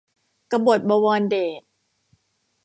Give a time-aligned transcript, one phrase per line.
[0.51, 1.61] กบฏบวรเดช